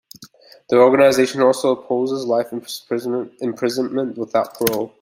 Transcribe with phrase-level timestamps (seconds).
[0.71, 4.89] The organization also opposes life imprisonment without parole.